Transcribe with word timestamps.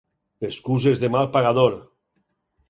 Excuses 0.47 1.03
de 1.03 1.09
mal 1.17 1.29
pagador! 1.37 1.77